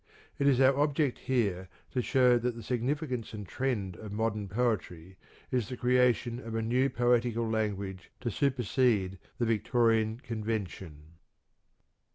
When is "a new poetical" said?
6.55-7.47